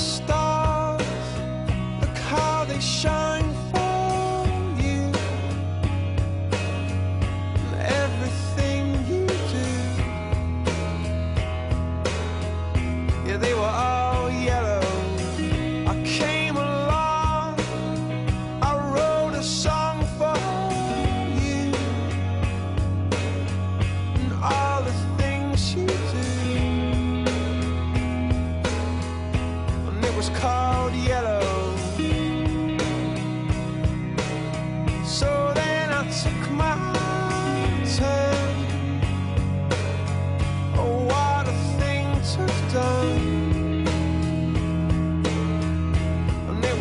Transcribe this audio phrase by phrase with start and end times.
[0.00, 0.39] stop.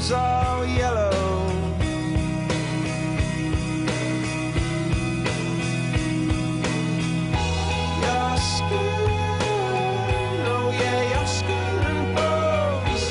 [0.00, 1.10] was all yellow.
[8.04, 9.10] Your skin,
[10.52, 13.04] oh yeah, your skin and bones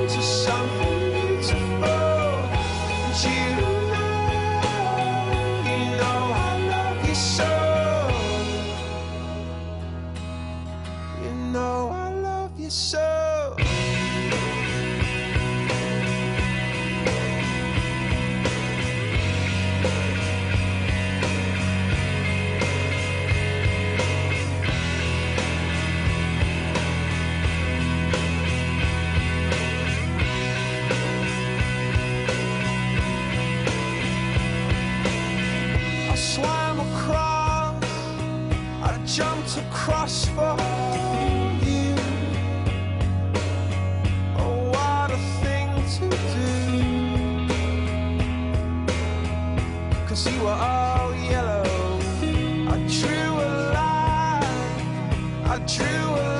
[0.00, 2.02] into something beautiful.
[2.94, 3.76] And you know,
[5.68, 7.50] you know I love you so.
[11.22, 13.05] You know I love you so.
[39.06, 40.56] jumped across for
[41.62, 41.94] you.
[44.36, 46.48] Oh, what a thing to do.
[50.08, 52.00] Cause you were all yellow.
[52.68, 54.44] I drew a line.
[55.44, 56.35] I drew a line.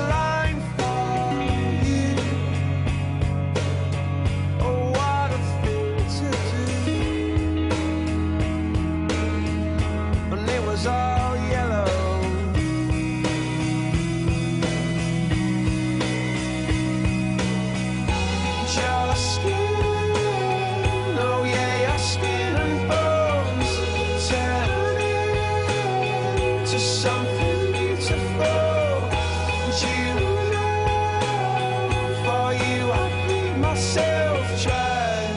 [33.57, 35.27] myself dry.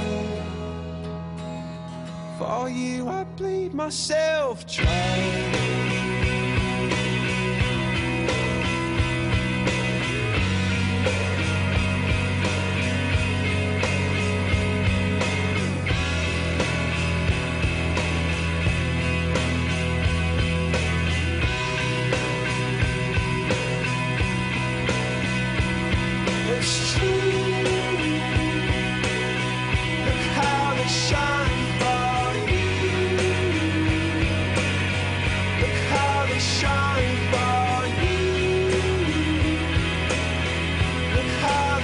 [2.38, 5.79] For you, I bleed myself dry.